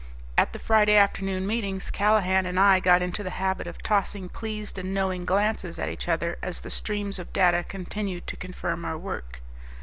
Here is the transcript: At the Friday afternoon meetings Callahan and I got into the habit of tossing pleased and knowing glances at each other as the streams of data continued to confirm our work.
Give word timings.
At 0.35 0.51
the 0.51 0.57
Friday 0.57 0.97
afternoon 0.97 1.45
meetings 1.45 1.91
Callahan 1.91 2.47
and 2.47 2.59
I 2.59 2.79
got 2.79 3.03
into 3.03 3.21
the 3.21 3.29
habit 3.37 3.67
of 3.67 3.83
tossing 3.83 4.29
pleased 4.29 4.79
and 4.79 4.95
knowing 4.95 5.25
glances 5.25 5.77
at 5.77 5.89
each 5.89 6.09
other 6.09 6.39
as 6.41 6.61
the 6.61 6.71
streams 6.71 7.19
of 7.19 7.31
data 7.33 7.63
continued 7.63 8.25
to 8.25 8.35
confirm 8.35 8.83
our 8.83 8.97
work. 8.97 9.41